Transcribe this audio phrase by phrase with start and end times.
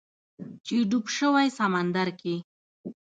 [0.65, 2.35] چې ډوب شوی سمندر کې